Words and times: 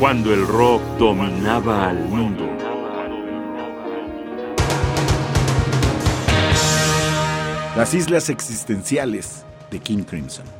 cuando 0.00 0.32
el 0.32 0.46
rock 0.46 0.80
dominaba 0.98 1.90
al 1.90 1.98
mundo. 2.08 2.46
Las 7.76 7.92
islas 7.92 8.30
existenciales 8.30 9.44
de 9.70 9.78
King 9.78 10.04
Crimson. 10.04 10.59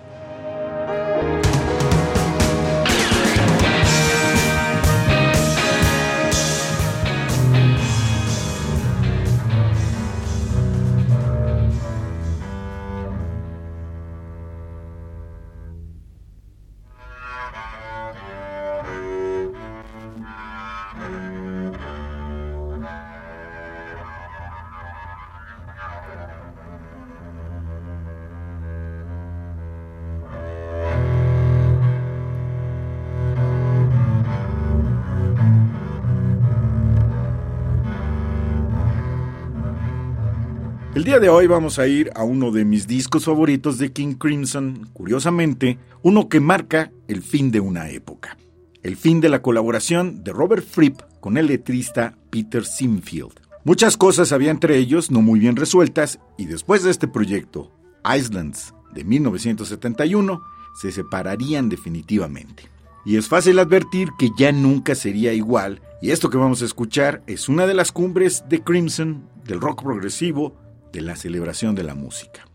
El 40.93 41.05
día 41.05 41.21
de 41.21 41.29
hoy 41.29 41.47
vamos 41.47 41.79
a 41.79 41.87
ir 41.87 42.11
a 42.17 42.25
uno 42.25 42.51
de 42.51 42.65
mis 42.65 42.89
discos 42.89 43.27
favoritos 43.27 43.79
de 43.79 43.93
King 43.93 44.15
Crimson, 44.15 44.89
curiosamente, 44.93 45.79
uno 46.03 46.29
que 46.29 46.41
marca 46.41 46.91
el 47.07 47.23
fin 47.23 47.53
de 47.53 47.61
una 47.61 47.91
época. 47.91 48.37
El 48.83 48.97
fin 48.97 49.21
de 49.21 49.29
la 49.29 49.41
colaboración 49.41 50.25
de 50.25 50.33
Robert 50.33 50.67
Fripp 50.67 51.01
con 51.21 51.37
el 51.37 51.47
letrista 51.47 52.19
Peter 52.31 52.65
Sinfield. 52.65 53.39
Muchas 53.63 53.97
cosas 53.97 54.33
había 54.33 54.51
entre 54.51 54.79
ellos 54.79 55.13
no 55.13 55.23
muy 55.23 55.39
bien 55.39 55.55
resueltas 55.55 56.19
y 56.37 56.47
después 56.47 56.83
de 56.83 56.91
este 56.91 57.07
proyecto, 57.07 57.71
Islands, 58.05 58.75
de 58.93 59.05
1971, 59.05 60.43
se 60.81 60.91
separarían 60.91 61.69
definitivamente. 61.69 62.65
Y 63.05 63.17
es 63.17 63.29
fácil 63.29 63.61
advertir 63.61 64.09
que 64.19 64.31
ya 64.37 64.51
nunca 64.51 64.97
sería 64.97 65.33
igual, 65.35 65.83
y 66.03 66.11
esto 66.11 66.31
que 66.31 66.37
vamos 66.37 66.63
a 66.63 66.65
escuchar 66.65 67.23
es 67.29 67.49
una 67.49 67.69
de 67.69 67.75
las 67.75 67.93
cumbres 67.93 68.43
de 68.49 68.65
Crimson, 68.65 69.23
del 69.45 69.61
rock 69.61 69.85
progresivo, 69.85 70.57
de 70.93 71.01
la 71.01 71.17
celebración 71.17 71.75
de 71.75 71.83
la 71.83 71.95
música. 71.95 72.47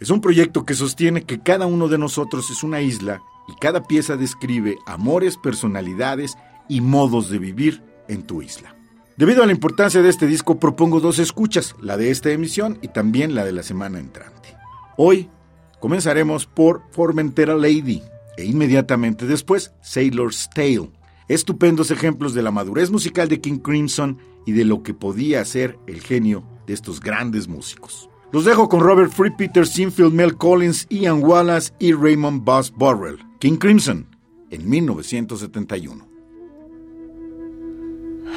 Es 0.00 0.10
un 0.10 0.20
proyecto 0.20 0.64
que 0.64 0.74
sostiene 0.74 1.22
que 1.22 1.40
cada 1.40 1.66
uno 1.66 1.88
de 1.88 1.98
nosotros 1.98 2.50
es 2.50 2.62
una 2.62 2.80
isla 2.80 3.22
y 3.48 3.54
cada 3.60 3.84
pieza 3.84 4.16
describe 4.16 4.76
amores, 4.86 5.36
personalidades 5.36 6.36
y 6.68 6.80
modos 6.80 7.30
de 7.30 7.38
vivir 7.38 7.82
en 8.08 8.22
tu 8.22 8.42
isla. 8.42 8.74
Debido 9.16 9.42
a 9.42 9.46
la 9.46 9.52
importancia 9.52 10.02
de 10.02 10.08
este 10.08 10.26
disco 10.26 10.58
propongo 10.58 11.00
dos 11.00 11.18
escuchas, 11.18 11.76
la 11.80 11.96
de 11.96 12.10
esta 12.10 12.30
emisión 12.30 12.78
y 12.82 12.88
también 12.88 13.34
la 13.34 13.44
de 13.44 13.52
la 13.52 13.62
semana 13.62 14.00
entrante. 14.00 14.56
Hoy 14.96 15.30
comenzaremos 15.78 16.46
por 16.46 16.82
Formentera 16.90 17.54
Lady 17.54 18.02
e 18.36 18.44
inmediatamente 18.44 19.26
después 19.26 19.72
Sailor's 19.82 20.50
Tale, 20.52 20.90
estupendos 21.28 21.90
ejemplos 21.90 22.34
de 22.34 22.42
la 22.42 22.50
madurez 22.50 22.90
musical 22.90 23.28
de 23.28 23.40
King 23.40 23.58
Crimson 23.58 24.18
y 24.46 24.52
de 24.52 24.64
lo 24.64 24.82
que 24.82 24.94
podía 24.94 25.40
hacer 25.40 25.78
el 25.86 26.00
genio 26.00 26.44
de 26.66 26.74
estos 26.74 27.00
grandes 27.00 27.48
músicos. 27.48 28.08
Los 28.32 28.44
dejo 28.44 28.68
con 28.68 28.80
Robert 28.80 29.12
Free, 29.12 29.30
Peter 29.30 29.66
Sinfield, 29.66 30.12
Mel 30.12 30.36
Collins, 30.36 30.86
Ian 30.90 31.22
Wallace 31.22 31.72
y 31.78 31.92
Raymond 31.92 32.44
Buzz 32.44 32.72
Burrell, 32.76 33.18
King 33.38 33.58
Crimson, 33.58 34.08
en 34.50 34.68
1971. 34.68 36.04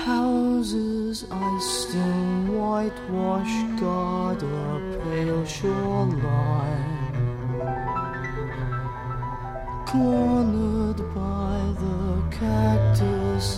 Houses 0.05 1.25
shoreline 5.47 6.97
Cornered 9.85 10.99
by 11.15 11.73
the 11.79 12.37
cactus 12.37 13.56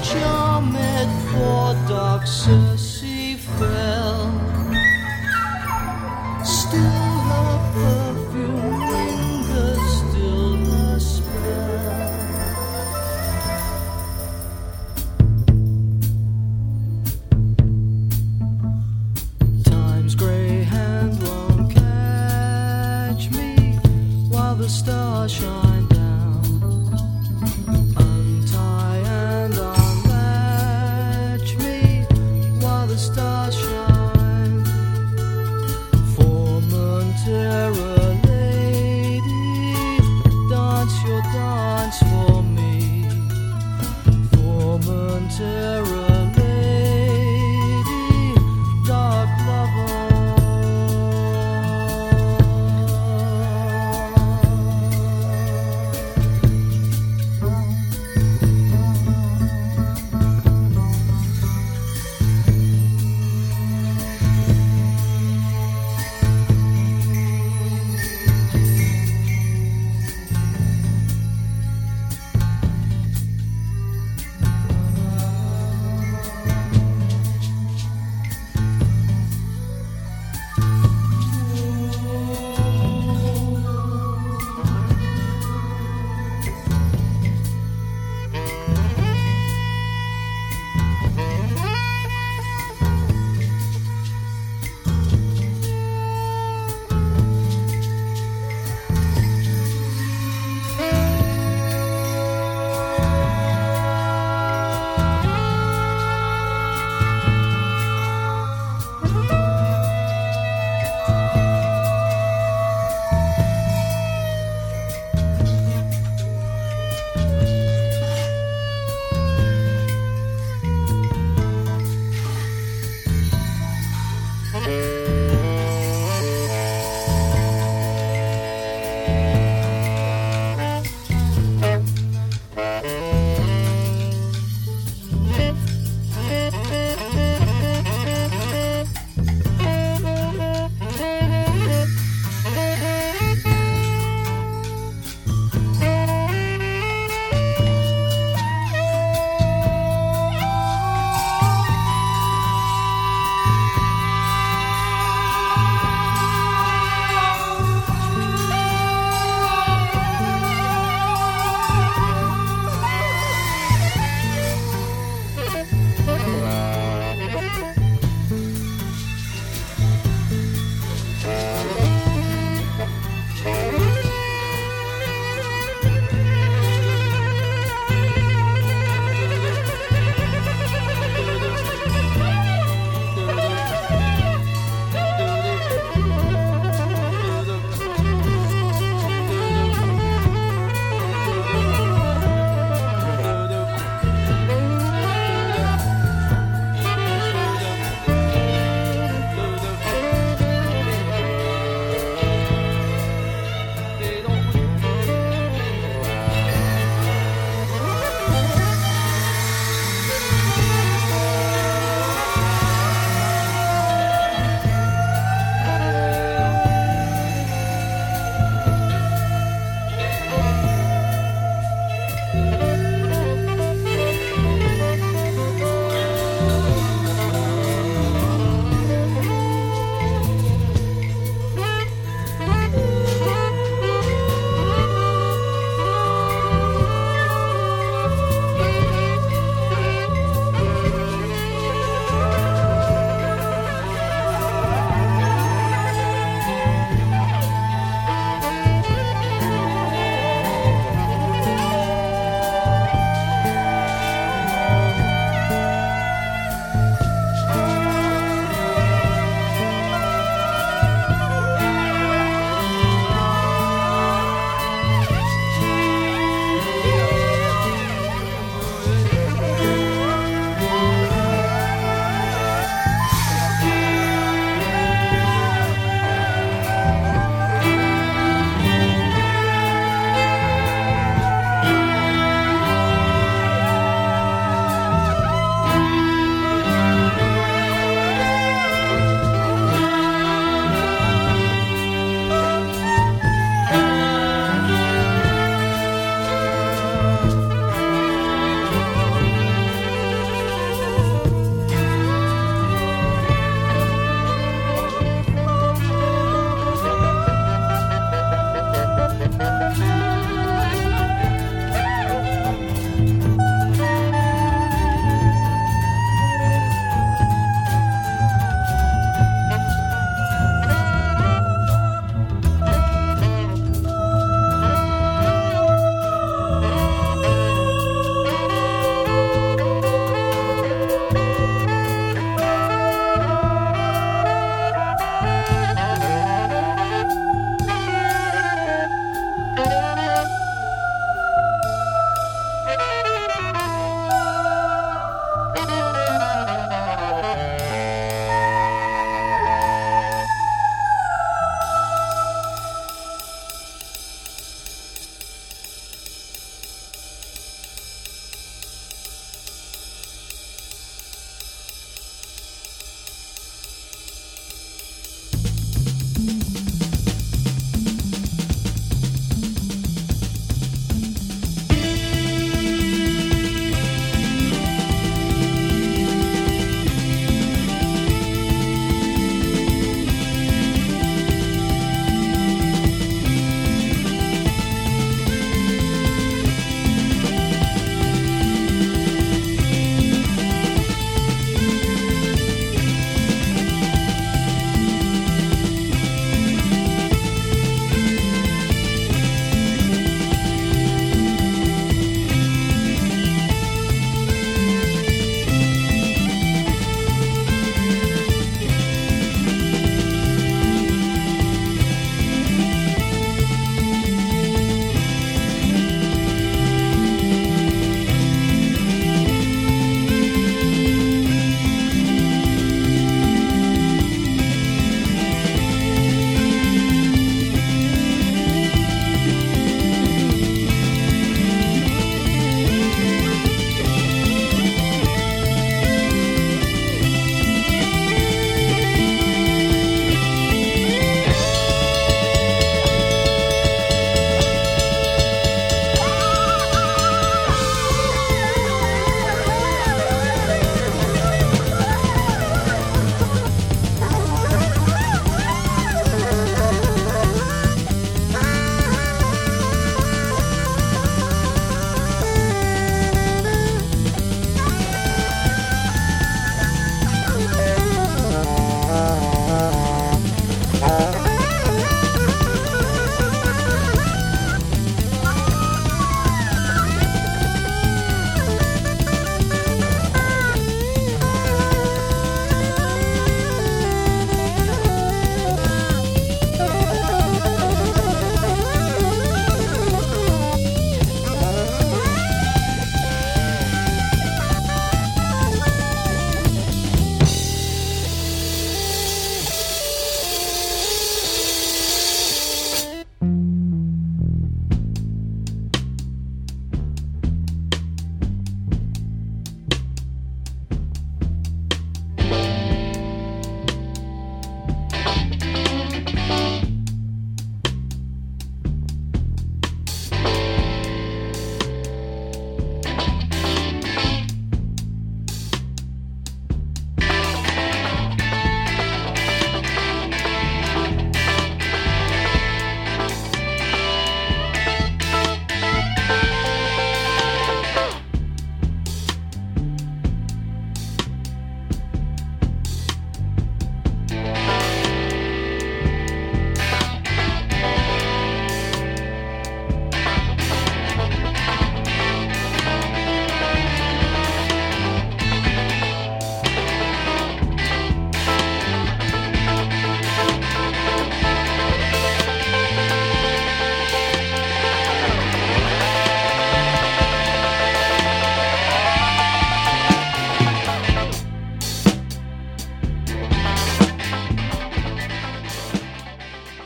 charmed 0.00 1.10
for 1.30 1.74
dark 1.88 2.26
Circe 2.26 3.02
fell. 3.58 4.30
Still 6.44 7.12
her 7.28 7.52
perfume 7.74 8.80
lingers, 8.92 9.84
still 10.00 10.56
her 10.56 11.00
spell. 11.00 12.12
Time's 19.64 20.14
grey 20.14 20.62
hand 20.62 21.22
won't 21.22 21.70
catch 21.74 23.30
me 23.30 23.78
while 24.30 24.56
the 24.56 24.68
stars 24.68 25.32
shine. 25.32 25.91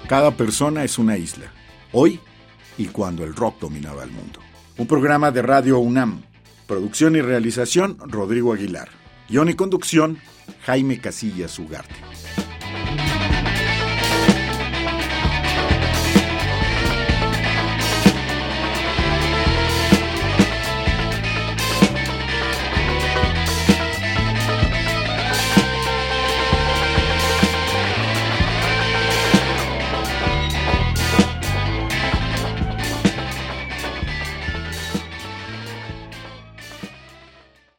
Cada 0.09 0.37
persona 0.37 0.85
es 0.85 0.99
una 0.99 1.17
isla, 1.17 1.51
hoy 1.91 2.21
y 2.79 2.87
cuando 2.87 3.25
el 3.25 3.35
rock 3.35 3.59
dominaba 3.61 4.05
el 4.05 4.13
mundo. 4.13 4.39
Un 4.79 4.87
programa 4.87 5.33
de 5.33 5.43
Radio 5.43 5.81
UNAM. 5.81 6.23
Producción 6.69 7.17
y 7.17 7.23
realización, 7.23 7.99
Rodrigo 7.99 8.53
Aguilar. 8.53 8.89
Guión 9.29 9.49
y 9.49 9.55
conducción, 9.55 10.19
Jaime 10.65 11.01
Casillas 11.01 11.59
Ugarte. 11.59 12.06